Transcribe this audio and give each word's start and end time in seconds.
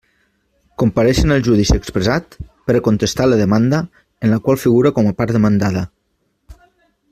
Comparéixer 0.83 1.25
en 1.27 1.33
el 1.35 1.43
judici 1.47 1.75
expressat, 1.81 2.37
per 2.69 2.77
a 2.79 2.81
contestar 2.89 3.27
a 3.27 3.31
la 3.33 3.39
demanda, 3.43 3.83
en 4.25 4.35
la 4.35 4.41
qual 4.49 4.61
figura 4.65 4.95
com 4.99 5.11
a 5.11 5.15
part 5.21 5.37
demandada. 5.39 5.87